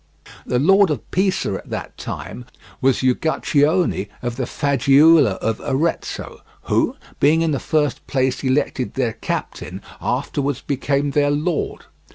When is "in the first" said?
7.43-8.07